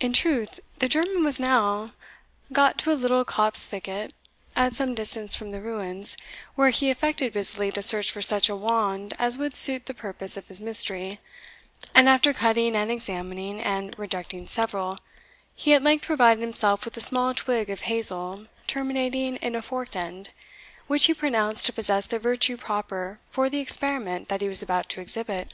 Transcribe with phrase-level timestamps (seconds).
[0.00, 1.90] In truth, the German was now
[2.52, 4.12] got to a little copse thicket
[4.56, 6.16] at some distance from the ruins,
[6.56, 10.36] where he affected busily to search for such a wand as would suit the purpose
[10.36, 11.20] of his mystery:
[11.94, 14.98] and after cutting and examining, and rejecting several,
[15.54, 19.94] he at length provided himself with a small twig of hazel terminating in a forked
[19.94, 20.30] end,
[20.88, 24.88] which he pronounced to possess the virtue proper for the experiment that he was about
[24.88, 25.52] to exhibit.